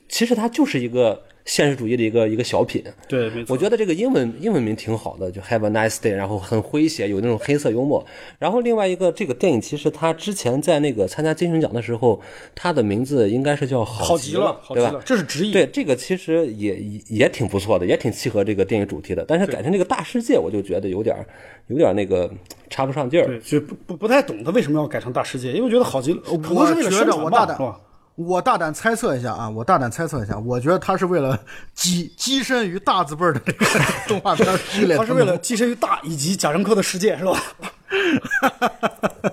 [0.08, 2.84] 其实它就是一个现实主义的一个一个小品。
[3.08, 3.54] 对，没错。
[3.54, 8.06] 我觉得这个英文英文名挺好的，就 Have a nice day，然后很诙谐，有那种黑色幽默。
[8.38, 12.22] 然后另外一个，这个电影其实它之前在那个参加金熊奖的时候，
[12.54, 15.02] 它的名字应该是叫好极了，好极对吧，？
[15.04, 15.52] 这是直译。
[15.52, 19.26] 对，这个其实也也也挺不错的，也挺契合这个电影主题的。
[19.28, 21.26] 但是改成这个大世界，我就觉得有点儿
[21.66, 22.32] 有点儿那个
[22.70, 23.40] 插不上劲儿。
[23.40, 27.80] 就不不不太懂他为什么要改成大世界，因为我觉得好极了，可能是为了宣传吧，我大胆是吧？
[28.28, 31.40] 我大胆猜测一下啊，我大胆猜测一下，我觉得他是为了
[31.74, 33.66] 跻跻身于大字辈儿的这个
[34.10, 37.42] 动画片系列，他是为了跻身于大以及贾樟柯的世界，是吧？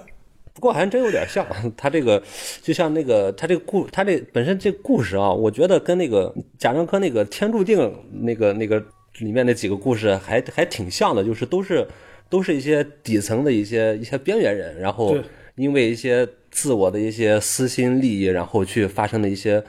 [0.55, 1.45] 不过还真有点像，
[1.77, 2.23] 他这个
[2.63, 7.79] 就像那个他这个故他这本身这个故事啊，我觉得跟那个贾樟柯那个《天注定》
[8.13, 8.81] 那个那个
[9.19, 11.87] 里面那几个故事还还挺像的，就是都是
[12.31, 15.17] 都是一些底层的一些一些边缘人，然后
[15.57, 19.63] 因为一些自我的一些私心利益，然后去发生的一些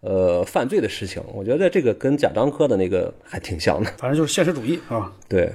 [0.00, 1.22] 呃犯罪的事情。
[1.32, 5.10] 我觉得这个跟贾樟柯的那个还挺像的，反正就是现实主义啊。
[5.26, 5.50] 对。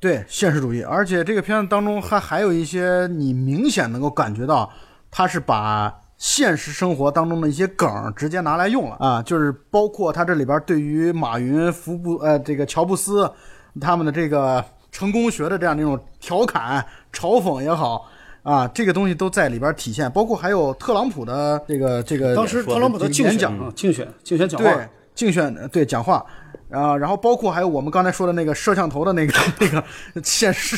[0.00, 4.70] 对现实主义，而且这个片子当中还还有一些你明显能够感觉到，
[5.10, 13.32] 他是把现实生活当中的一些梗直接拿来用了啊，就是包括他这里边对于马云、福布呃这个乔布斯
[13.80, 18.06] 他们的这个成功学的这样的一种调侃、嘲讽也好。
[18.44, 24.72] 啊，这个东西都在里边体现，包括还有特朗普的这个这个当时特朗普的竞选啊，竞选竞选讲话。
[24.74, 26.24] 对，竞选对讲话，
[26.70, 29.82] 啊，然后包括还有我们刚才说的那个摄像头的那个 那个
[30.22, 30.76] 现实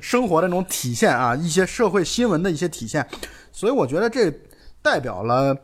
[0.00, 3.04] 生活的那种体现啊，一些社会新闻的一些体现，
[3.50, 4.30] 所以我觉得这
[4.82, 5.56] 代表了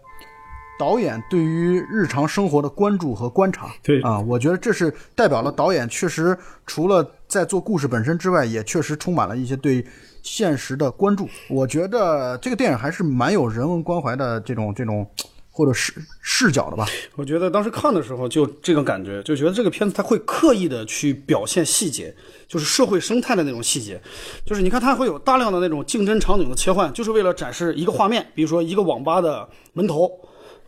[0.79, 3.69] 导演对于日常生活的关注和观察。
[3.83, 4.01] 对。
[4.01, 6.35] 啊，我觉得这是代表了导演确实
[6.67, 9.85] 除了在做故事本身之外，也确实充满了一些对
[10.23, 11.29] 现实的关注。
[11.51, 15.07] 我觉得这个电影还是蛮有人文关怀的这种这种
[15.51, 16.87] 或者视视角的吧。
[17.17, 22.15] 我觉得当时看的时候就这个感觉，就觉得这个片子它会刻意的去表现细节，
[22.49, 24.01] 就是社会生态的那种细节，
[24.47, 30.11] 就是你看它会有大量的那种竞争场景的切换，就是为了展示一个画面，比如说一个网吧的门头，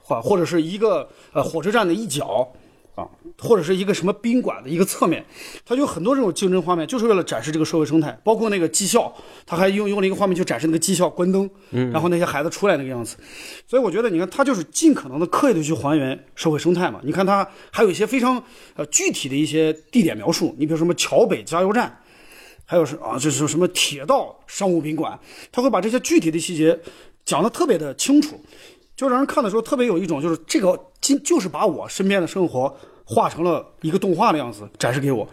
[0.03, 2.53] 或或者是一个呃火车站的一角。
[2.95, 5.25] 啊，或者是一个什么宾馆的一个侧面，
[5.65, 9.13] 它有很多这种竞争画面，就是为了展示这个社会生态，包括那个技校，
[9.45, 13.17] 他还用用了一个画面去展示那个技校关灯，嗯，然后那些孩子出来那个样子，
[13.67, 17.01] 所以我觉得，你看，他就是尽可能的刻意的去还原社会生态嘛。
[17.03, 18.41] 你看他还有一些非常
[18.77, 22.01] 呃具体的一些地点描述，你比如什么桥北加油站，
[22.65, 25.19] 还有是啊，就是什么铁道商务宾馆，
[25.51, 26.79] 他会把这些具体的细节
[27.25, 28.41] 讲得特别的清楚，
[28.97, 35.29] 就让人看的时候特别有一种就是这个今就是把我身边的生活画成了一个动画的样子展示给我。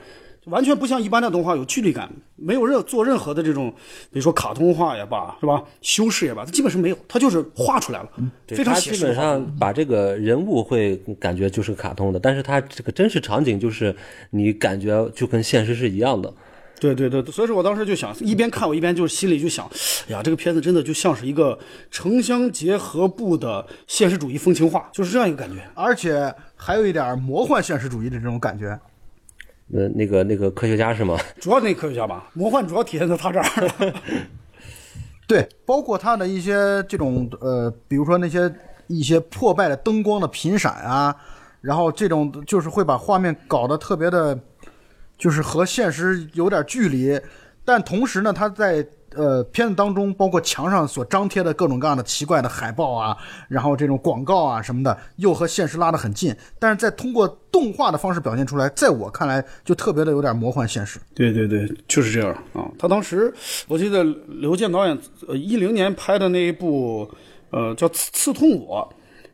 [0.46, 3.72] 完全不像一般的动画有距离感，没有任做任何的这种，
[4.12, 5.64] 比如说卡通化也罢，是吧？
[5.84, 8.10] 修饰也罢，它基本是没有，它就是画出来了，
[8.48, 9.14] 非常他基本写实。
[9.14, 13.96] 上把这个人物会感觉就是卡通的，但是它这个真实场景就是
[14.32, 16.34] 你感觉就跟现实是一样的。
[16.82, 19.70] 对对对，所以说我当时就想，一边看我一边就心里就想，
[20.08, 21.56] 哎呀，这个片子真的就像是一个
[21.92, 25.62] 城乡结合部的现实主义风情画，就是这样一个感觉。
[25.76, 28.80] 而且还有一点魔幻现实主义的这种感觉。
[29.68, 31.20] 那，那个那个科学家是吗？
[31.40, 33.94] 主要那科学家吧，魔幻主要体现在他这儿。
[35.28, 38.52] 对，包括他的一些这种呃，比如说那些
[38.88, 41.16] 一些破败的灯光的频闪啊，
[41.62, 44.38] 然后这种就是会把画面搞得特别的，
[45.22, 47.22] 就是和现实有点距离，
[47.64, 53.16] 但同时呢，他在呃片子当中，包括墙上所张贴的各种各样的奇怪的海报啊，
[53.48, 61.00] 然后这种广告啊什么的，又和现实拉得很近，但是在通过动画的方式表现出来，在我看来就特别的有点魔幻现实。
[61.14, 62.68] 对对对，就是这样啊。
[62.80, 63.32] 他当时
[63.68, 67.08] 我记得刘健导演呃一零年拍的那一部
[67.52, 68.92] 呃叫《刺刺痛我》，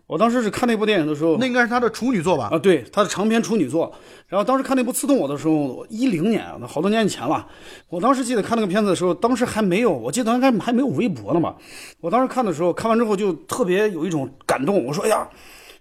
[0.07, 2.47] 我当时是看那部电影的时候，那应该是他的处女作吧？
[2.49, 3.93] 啊，对，他的长篇处女作。
[4.27, 7.45] 然后当时看那部《刺痛我》的时候，一零年，那好多年以前了。
[7.89, 11.55] 我当时记得看那个片子的时候，当时还没有，我记得应该还没有微博呢嘛。
[11.99, 14.85] 我当时看的时候，看完之后就特别有一种感动。
[14.85, 15.27] 我说：“哎呀，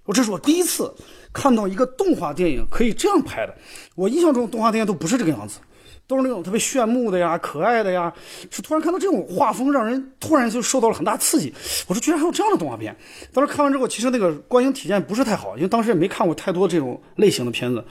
[0.05, 0.93] 我这是我第一次
[1.33, 3.55] 看到一个动画电影可以这样拍的。
[3.95, 5.61] 我印象中动画电影都不是这个样子。”
[6.07, 8.12] 都是那种特别炫目的呀、可爱的呀，
[8.51, 11.53] 是突然看到这种画风，让人突然就受到了很大刺激。
[11.88, 12.97] 我说，居然还有这样的动画片！
[13.33, 17.85] 当时看完之后，其实那个观影体验不是太好，因为当时也没看过太多这种类型的片子。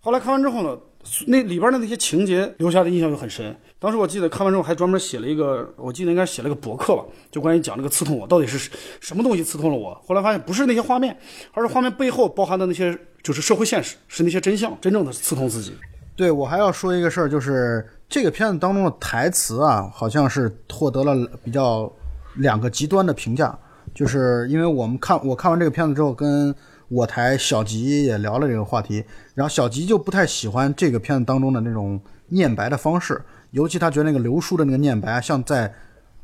[0.00, 0.78] 后来看完之后呢，
[1.26, 3.56] 那里边的那些情节留下的印象就很深。
[3.78, 9.98] 当时我记得看完之后还专门写了一个，我记得应该写了个博客吧，就关于讲这个刺痛我到底是什么东西刺痛了我。
[10.06, 11.16] 后来发现不是那些画面，
[11.52, 15.72] 而是画面背后包含的那些就是社会现实，是那些真相，真正的刺痛自己。
[16.14, 21.90] 对我还要说一个事儿，就是这个片子当中的台词啊，好像是获得了比较
[22.34, 23.58] 两个极端的评价。
[23.94, 26.54] 就是因为我们看我看完这个片子之后，跟
[26.88, 33.20] 我台小吉也聊了这个话题，然后小吉就不太喜欢这个片子当中的那种念白的方式，
[33.50, 35.72] 尤其他觉得那个刘叔的那个念白啊像在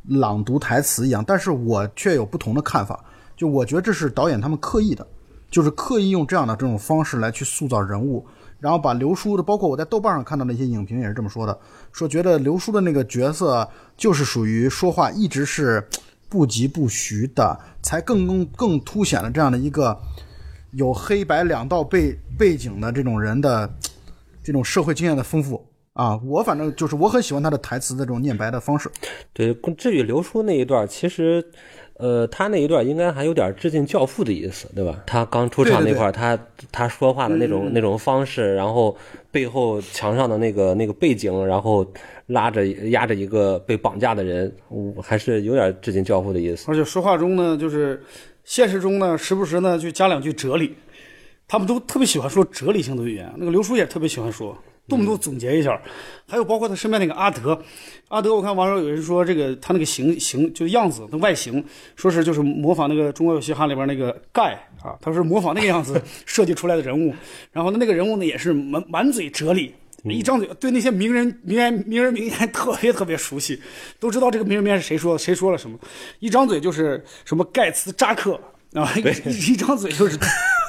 [0.05, 3.03] 朗读台词一样，但是我却有不同的看法，
[3.37, 5.07] 就我觉得这是导演他们刻意的，
[5.51, 8.25] 就是刻意用这样的这种方式来去塑造人物，
[8.61, 11.59] 然后把刘叔的，包括我在豆瓣上看到的一些影评也是这么说的，
[11.93, 15.87] 说觉得刘叔的那个角色就是属于说话一直是
[16.29, 19.97] 不疾不徐的，才更更更凸显了这样的一个
[20.73, 23.73] 有黑白两道背背景的这种人的
[24.43, 26.17] 这种社会经验的丰富啊。
[26.25, 28.91] 我反正就是我很喜欢他的台词的这种念白的方式。
[29.33, 31.43] 对，至于刘叔那一段，其实，
[31.99, 35.03] 呃，他那一段应该还有点致敬《教父》的意思，对吧？
[35.05, 36.39] 他刚出场对对那块儿，他
[36.71, 38.97] 他说话的那种、那种方式，然后
[39.33, 41.85] 背后墙上的那个那个背景，然后
[42.27, 46.71] 拉着压着一个被绑架的人，嗯还是有点致敬《教父》的意思。
[46.71, 48.01] 而且说话中呢，就是
[48.45, 50.75] 现实中呢，时不时呢就加两句哲理，
[51.49, 53.29] 他们都特别喜欢说哲理性的语言。
[53.37, 54.57] 那个刘叔也特别喜欢说，
[54.89, 55.81] 动不动总结一下。
[56.27, 57.63] 还有包括他身边那个阿德，
[58.09, 61.65] 阿德，我看网上有人说这个他那个形形就样子，那外形，
[61.97, 67.15] 说是就是模仿那个《中国有嘻哈》里边那个盖啊，他是模仿那个样子 设计出来的人物。
[67.53, 69.75] 然后呢，那个人物呢也是满满嘴哲理。
[70.05, 73.61] 一张嘴对那些名人、名言、名人名言特别特别熟悉，
[73.99, 75.77] 都知道这个名人名言是谁说谁说了什么。
[76.21, 78.41] 一张嘴就是什么盖茨、扎克
[78.75, 80.17] 啊，一一张嘴就是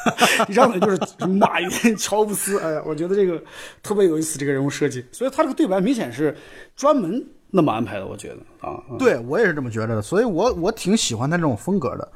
[0.47, 2.59] 一张嘴就是马云、乔布斯。
[2.59, 3.41] 哎呀，我觉得这个
[3.81, 5.05] 特别有意思，这个人物设计。
[5.11, 6.35] 所以他这个对白明显是
[6.75, 8.81] 专门那么安排的，我觉得啊。
[8.97, 12.07] 对我也是这么觉得的，所以我我挺喜欢他这种风格的。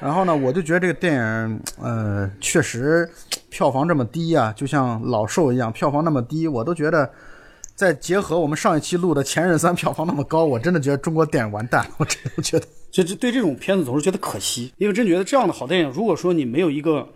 [0.00, 3.08] 然后呢，我就觉得这个电影，呃，确实
[3.50, 7.10] 票房这么低啊，就像老兽一样，票房那么低，我都觉得。
[7.74, 12.66] 再结合我们上一期录的《前任三》票房那么高，我真的觉得中国电影完蛋，我真的觉得。
[12.92, 17.08] 就就对这种片子总是觉得可惜，因为真觉得这样的好电影，如果说你没有一个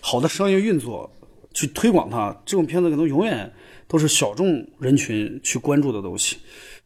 [0.00, 1.10] 好的商业运作
[1.54, 3.50] 去推广它，这种片子可能永远
[3.88, 6.36] 都是小众人群去关注的东西。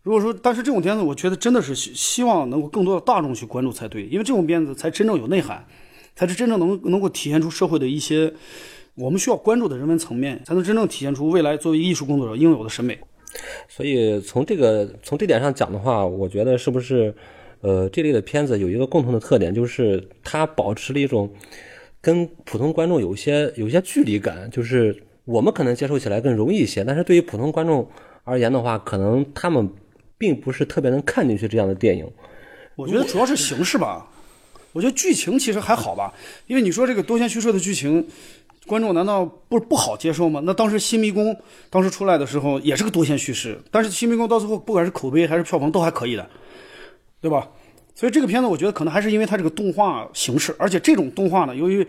[0.03, 5.67] 如果说，但是这种片子，我觉得真的是希希望能够更多的大众去关注才对，因为这种片子才真正有内涵，
[6.15, 8.33] 才是真正能能够体现出社会的一些
[8.95, 12.97] 我们需要关注的人文层面，才能真正体现出未来作为艺术工作者应有的审美。
[13.69, 17.13] 所以从这个从这点上讲的话，我觉得是不是，
[17.61, 21.31] 呃，这类的片子有一个共同的特点，就是它保持了一种
[22.01, 27.89] 跟普通观众有一些有一些距离感，就是我们可能接受起来更容易一些，但是对于普通观众
[28.25, 29.69] 而言的话，可能他们
[30.17, 32.07] 并不是特别能看进去这样的电影。
[32.77, 34.07] 我觉得主要是形式吧，
[34.73, 36.13] 我觉得剧情其实还好吧，
[36.47, 38.07] 因为你说这个多线叙事的剧情，
[38.67, 40.41] 观众难道不不好接受吗？
[40.45, 41.33] 那当时《新迷宫》
[41.71, 46.29] 当时出来的时候也是个多线叙事，但是《新迷宫》到最后不管是口碑还是票房都还可以的，
[47.21, 47.49] 对吧？
[47.95, 51.87] 所以这个片子我觉得可能还是因为它这个动画形式，而且这种动画呢，由于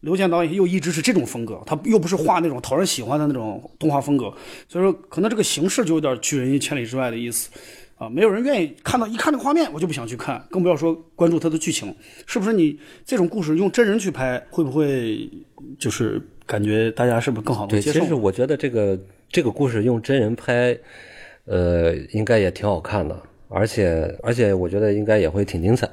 [0.00, 4.32] 刘健导演又一直是这种风格，他又不是画那种讨人喜欢的那种动画风格，
[4.68, 7.50] 所以说可能这个形式就有点拒人于千里之外的意思。
[7.96, 11.92] 啊，没有人愿意看到一看这个画面，我就不想去看，更不要说关注它的剧情，
[12.28, 12.52] 是不是？
[12.52, 15.28] 你这种故事用真人去拍，会不会
[15.80, 17.66] 就是感觉大家是不是更好？
[17.66, 18.96] 其实我觉得这个
[19.28, 20.78] 这个故事用真人拍，
[21.46, 25.88] 呃，应该也挺好看的，而且而且我觉得应该也会挺精彩。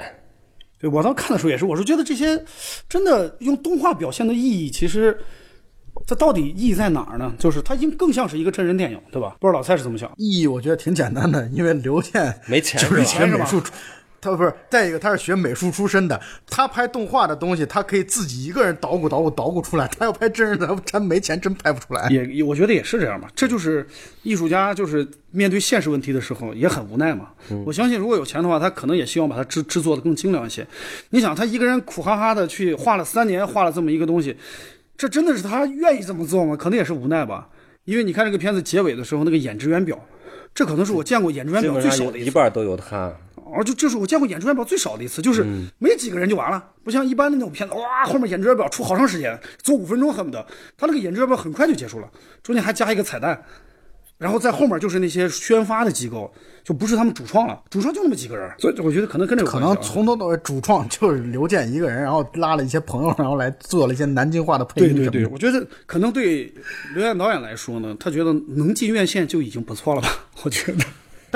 [0.77, 2.43] 对我当时看的时候也是，我是觉得这些
[2.89, 5.17] 真的用动画表现的意义，其实
[6.05, 7.33] 它到底意义在哪儿呢？
[7.39, 9.37] 就是它应更像是一个真人电影，对吧？
[9.39, 10.11] 不知道老蔡是怎么想？
[10.17, 13.73] 意义我觉得挺简单的，因为刘健没钱就是是吧学美术出，
[14.31, 22.09] 他不是再一个他是学美术出身的，他拍动画的东西，他可以自己一个人捣鼓捣鼓捣鼓出来，他要拍真人的，他真没钱真拍不出来。
[22.09, 23.29] 也也，我觉得也是这样吧。
[23.35, 23.87] 这就是
[24.23, 27.29] 艺术家，就是面对现实问题的时候也很无奈嘛。
[27.65, 30.65] 我相信，如果有钱的话，他可能也希望把它制制作的更精良一些。
[31.11, 34.35] 你想，他一个人苦哈哈的去画了三年，画了这么一个东西，
[34.97, 36.55] 这真的是他愿意这么做吗？
[36.55, 37.47] 可能也是无奈吧。
[37.83, 40.03] 因为你看这个片子结尾的时候，那个演职员表，
[40.55, 42.31] 这可能是我见过演职员表最少的一次。
[42.31, 43.13] 半都有他。
[43.55, 45.45] 而就这是我见过演出员表最少的一次，就是
[45.79, 50.45] 没几个人就完了，不像一般的那种片子，哇，后面演职员表出好长时间，做五分钟恨不得，
[50.77, 52.09] 他那个演职员表很快就结束了，
[52.43, 53.43] 中间还加一个彩蛋，
[54.17, 56.31] 然后在后面就是那些宣发的机构，
[56.63, 65.29] 就不是他们主创了，主创就那么几个人，所以我觉得可能跟这个可能从头到尾主创就是刘健一个人，然后拉了一些朋友，然后来做了一些南京话的配对对对，音什么的。
[65.33, 66.53] 我觉得可能对
[66.93, 70.09] 刘健导演来说呢，他觉得能进院线就已经不错了吧，
[70.43, 70.83] 我觉得。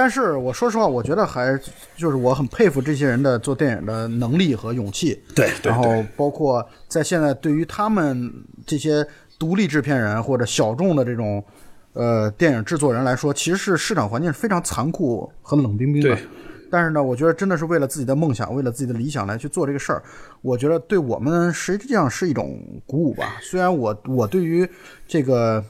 [0.02, 1.60] 但是我说实话，我觉得还
[1.97, 5.22] 就是我很佩服这些人的做电影的能力和勇气。
[5.36, 8.34] 对对然后包括在现在对于他们
[8.66, 9.06] 这些
[9.38, 11.43] 独立制片人或者小众的这种
[11.91, 16.24] 呃电影制作人来说，其实是市场环境是非常残酷和冷冰冰的对。
[16.72, 20.02] 但是呢，我觉得真的是为了自己的梦想，为了自己的理想来去做这个事儿，
[20.41, 23.36] 我觉得对我们实际上是一种鼓舞吧。
[23.41, 24.66] 虽然我我对于
[25.06, 25.62] 这个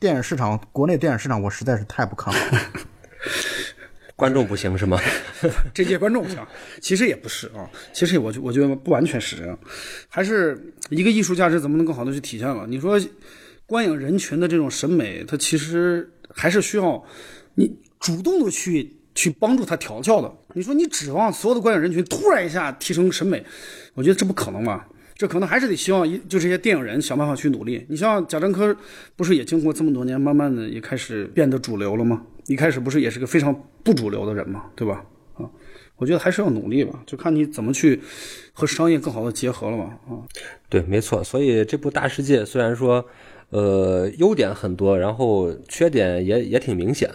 [0.00, 2.62] 电影市场，国内电影市场，我实在是太不看好了。
[4.16, 5.00] 观众不行是吗？
[5.72, 6.38] 这届观众不行，
[6.80, 9.58] 其实也不是啊，其实我觉我觉得不完全是这样，
[10.08, 10.58] 还是
[10.90, 12.66] 一个艺术价值怎么能更好的去体现了？
[12.66, 13.00] 你说
[13.64, 17.02] 观影人群的这种审美，它其实还是需要
[17.54, 20.30] 你主动的去去帮助他调教的。
[20.54, 23.42] 你说你指望所有的观影人群突然一下提升审美，
[23.94, 24.86] 我觉得这不可能吧？
[25.14, 27.84] 这可能还是得希望一就这些电影人想办法去努力。
[27.88, 28.76] 你像贾樟柯，
[29.16, 32.22] 不是也经过这么多年，慢慢的也开始变得主流了吗？
[32.50, 35.06] 一开始不是也是个非常不主流的人嘛，对吧？
[35.34, 35.48] 啊，
[35.94, 38.00] 我觉得还是要努力吧，就看你怎么去
[38.52, 39.84] 和商业更好的结合了嘛。
[40.08, 40.18] 啊，
[40.68, 41.22] 对，没错。
[41.22, 43.06] 所以这部《大世界》虽然说，
[43.50, 47.08] 呃，优点很多，然后缺点也也挺明显，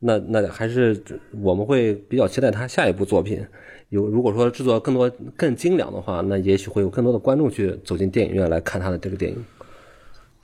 [0.00, 1.00] 那那还是
[1.40, 3.40] 我们会比较期待他下一部作品。
[3.90, 9.44] 有如果说制作更多更精良的话，那也许会有更多的观众去走进电影院来看他的这个电影。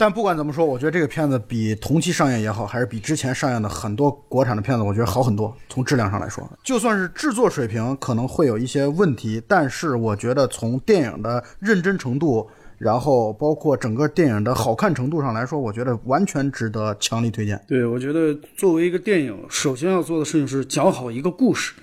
[0.01, 5.53] 但不管怎么说，我觉得这个片子比同期上映也好，还是比之前上映的很多国产的片子，我觉得好很多。
[5.68, 17.61] 从质量上来说，就算是制作水平可能会有一些问题，但是我觉得从电影的认真程度，然后包括整个电影的好看程度上来说，我觉得完全值得强力推荐。
[17.66, 21.74] 对，我觉得作为一个电影，首先要做的事情是讲好一个故事。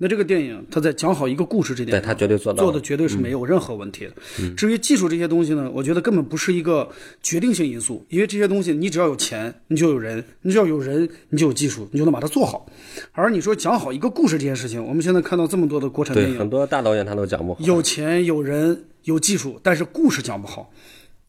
[0.00, 4.12] 那这个电影，它在讲好一个故事这点，对他绝对做到做的绝对是没有任何问题的。
[4.56, 6.88] 至于技术这些东西呢，我觉得根本不是一个
[7.20, 12.64] 决定性因素，因为这些东西你只要有钱，你就有人；你只要有人，你就有技术，你就能把它做好。
[13.10, 17.60] 而你说讲好一个故事这件事情，我们现在看到这么多的国产电对，影，很多大导演他都讲不好。
[17.60, 20.72] 有钱有人有技术，但是故事讲不好，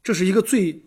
[0.03, 0.79] 这是一个最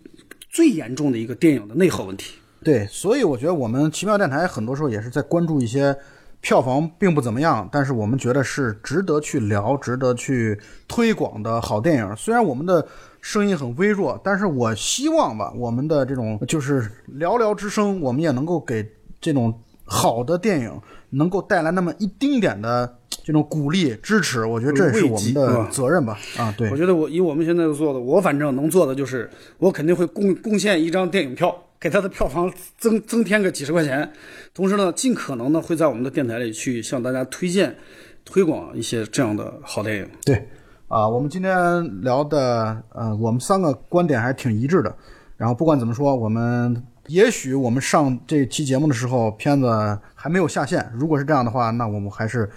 [0.49, 2.35] 最严重的一个电影的内核问题。
[2.62, 5.97] 对，所以我觉得我们奇妙电台很多时候也是在关注一些
[6.43, 12.16] 票房并不怎么样，但是我们觉得是值得去聊、值得去推广的好电影。
[12.16, 12.84] 虽然我们的
[13.20, 16.82] 声音很微弱，但是我希望吧，我们的这种就是
[17.16, 18.84] 寥寥之声，我们也能够给
[19.20, 20.72] 这种好的电影
[21.11, 24.45] 能够带来那么一丁点的这种鼓励、支持。
[24.45, 26.18] 我觉得这也是我们的责任吧。
[26.36, 34.09] 啊，对我，觉得我以我们现在做的，我反正能做的就是，我肯定会贡贡献一张电影票，给他的票房增增添个几十块钱。
[34.55, 37.76] 同时呢，尽可能呢会在我们的电台里去向大家推荐、
[38.24, 40.09] 推广一些这样的好电影。
[40.24, 40.49] 对，
[40.87, 44.95] 啊，我们今天聊的，呃，我们三个观点还是挺一致的。
[45.37, 50.89] 然后不管怎么说，我们也许我们上这期节目的时候，片子还没有下线。
[50.95, 52.49] 如果是这样的话，那我们还是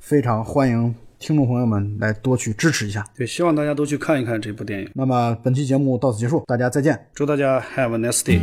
[0.00, 0.92] 非常欢迎
[1.22, 3.04] 听众朋友们来多去支持一下。
[3.16, 4.90] 对，希望大家都去看一看这部电影。
[4.94, 7.06] 那么本期节目到此结束，大家再见。
[7.14, 8.40] 祝大家 have a nice day。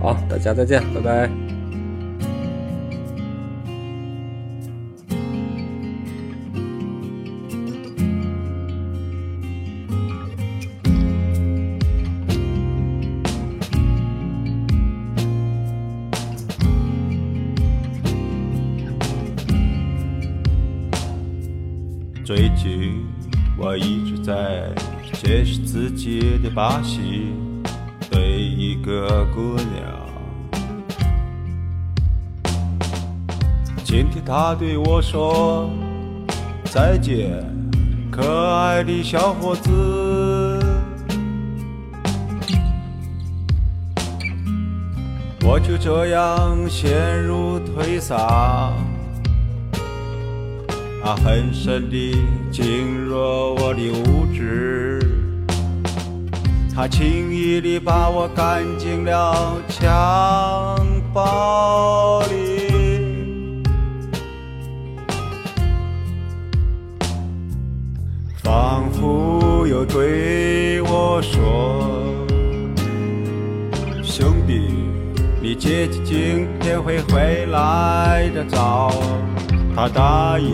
[0.00, 1.55] 好，大家再见，拜拜。
[23.76, 24.70] 我一直在
[25.12, 27.34] 解释自己的把戏，
[28.10, 29.84] 对一个姑娘。
[33.84, 35.68] 今天她对我说
[36.64, 37.44] 再见，
[38.10, 39.70] 可爱的小伙子。
[45.42, 48.72] 我就这样陷入颓丧。
[51.06, 52.16] 啊，很深地
[52.50, 54.98] 进入我的无知，
[56.74, 59.86] 他轻易地把我赶进了襁
[61.14, 63.62] 褓里，
[68.42, 72.26] 仿佛又对我说
[74.02, 74.60] ：“兄弟，
[75.40, 78.92] 你姐姐今天会回来的早。”
[79.76, 80.50] 他答应，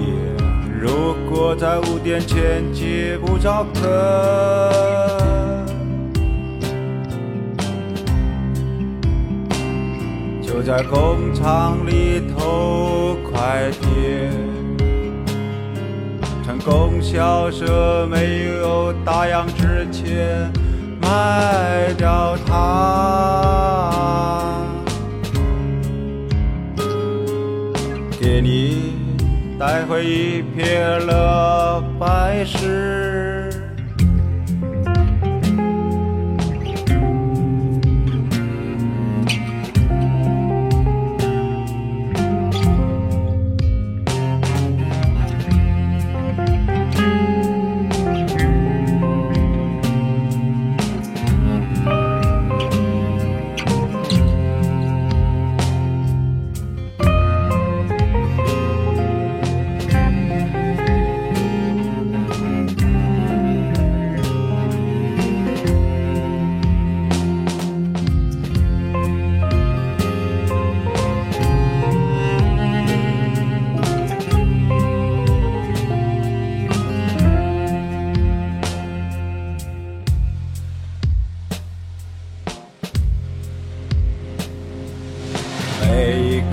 [0.83, 3.79] 如果在五点前接不着客，
[10.43, 13.87] 就在工厂里偷快递。
[16.45, 20.53] 趁供销社没有打烊之前，
[21.01, 23.93] 卖掉它，
[28.21, 28.72] 给你。
[29.63, 33.02] 带回一片了百世。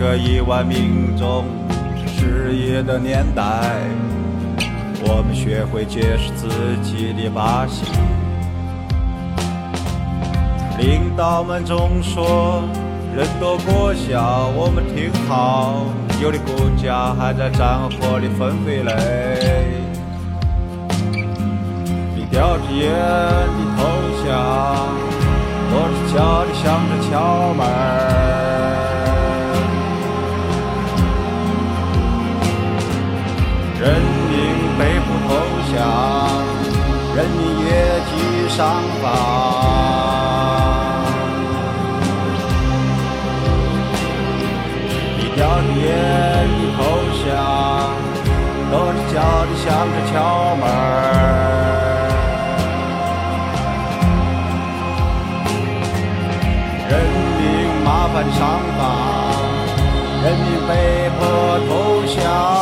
[0.09, 1.45] 个亿万民众
[2.07, 3.43] 失业的年代，
[5.03, 6.49] 我们学会解释自
[6.81, 7.85] 己的把戏。
[10.79, 12.63] 领导们总说
[13.15, 15.85] 人多国小，我们挺好，
[16.19, 19.67] 有的国家还在战火里分飞嘞。
[22.15, 23.85] 你叼着烟的投
[24.25, 24.89] 降，
[25.71, 28.38] 我是家里想着敲门
[33.81, 33.87] 人
[34.29, 34.35] 民
[34.77, 35.29] 被迫投
[35.71, 35.77] 降，
[37.15, 37.65] 人民越
[38.09, 38.11] 级
[38.49, 38.59] 上
[39.01, 39.05] 访。
[45.17, 45.87] 你叼着烟
[46.59, 46.77] 的投
[47.23, 47.25] 降，
[48.69, 49.15] 跺着脚
[49.45, 50.13] 的想着敲
[50.57, 50.61] 门。
[56.89, 56.91] 人
[57.37, 57.41] 民
[57.85, 58.39] 麻烦上
[58.77, 58.79] 访，
[60.21, 60.69] 人民被
[61.17, 61.19] 迫
[61.69, 61.71] 投
[62.13, 62.58] 降。